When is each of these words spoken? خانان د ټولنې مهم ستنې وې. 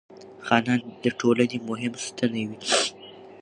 خانان 0.45 0.81
د 1.03 1.05
ټولنې 1.19 1.57
مهم 1.69 1.93
ستنې 2.05 2.43
وې. 2.49 2.59